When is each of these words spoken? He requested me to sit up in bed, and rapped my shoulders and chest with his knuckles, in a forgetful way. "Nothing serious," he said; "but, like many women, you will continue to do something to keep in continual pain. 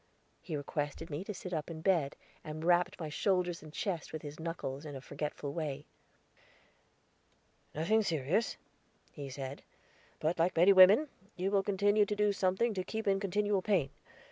He 0.41 0.57
requested 0.57 1.11
me 1.11 1.23
to 1.25 1.31
sit 1.31 1.53
up 1.53 1.69
in 1.69 1.81
bed, 1.81 2.15
and 2.43 2.65
rapped 2.65 2.99
my 2.99 3.07
shoulders 3.09 3.61
and 3.61 3.71
chest 3.71 4.11
with 4.11 4.23
his 4.23 4.39
knuckles, 4.39 4.83
in 4.83 4.95
a 4.95 4.99
forgetful 4.99 5.53
way. 5.53 5.85
"Nothing 7.75 8.01
serious," 8.01 8.57
he 9.11 9.29
said; 9.29 9.61
"but, 10.19 10.39
like 10.39 10.57
many 10.57 10.73
women, 10.73 11.07
you 11.35 11.51
will 11.51 11.61
continue 11.61 12.07
to 12.07 12.15
do 12.15 12.33
something 12.33 12.73
to 12.73 12.83
keep 12.83 13.07
in 13.07 13.19
continual 13.19 13.61
pain. 13.61 13.91